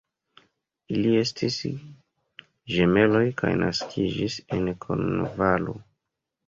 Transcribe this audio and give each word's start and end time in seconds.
Ili 0.93 1.11
estis 1.23 1.57
ĝemeloj 2.77 3.23
kaj 3.43 3.55
naskiĝis 3.67 4.43
en 4.59 4.77
Kornvalo. 4.89 5.83